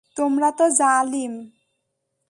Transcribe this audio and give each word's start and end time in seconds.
তোমরা 0.17 0.49
তো 0.51 0.65
জালিম। 0.79 1.33